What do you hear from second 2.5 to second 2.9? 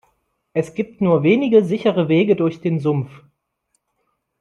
den